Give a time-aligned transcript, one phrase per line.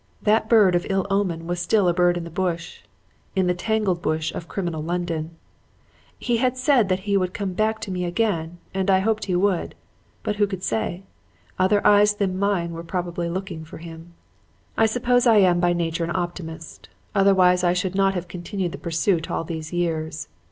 [0.23, 2.79] That bird of ill omen was still a bird in the bush;
[3.35, 5.37] in the tangled bush of criminal London.
[6.17, 9.35] He had said that he would come to me again, and I hoped that he
[9.35, 9.75] would.
[10.23, 11.03] But who could say?
[11.59, 14.15] Other eyes than mine were probably looking for him.
[14.75, 18.79] "I suppose I am by nature an optimist; otherwise I should not have continued the
[18.79, 20.27] pursuit all these years.